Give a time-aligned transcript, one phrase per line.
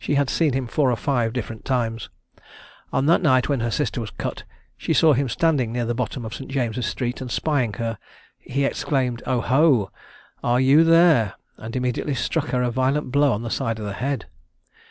[0.00, 2.08] She had seen him four or five different times.
[2.94, 4.44] On that night when her sister was cut,
[4.78, 6.50] she saw him standing near the bottom of St.
[6.50, 7.98] James's street, and spying her,
[8.38, 9.90] he exclaimed, "O ho!
[10.42, 13.92] are you there!" and immediately struck her a violent blow on the side of the
[13.92, 14.24] head.